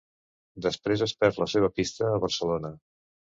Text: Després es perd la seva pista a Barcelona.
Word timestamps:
Després 0.65 1.03
es 1.07 1.13
perd 1.19 1.37
la 1.43 1.47
seva 1.53 1.71
pista 1.81 2.09
a 2.15 2.19
Barcelona. 2.27 2.73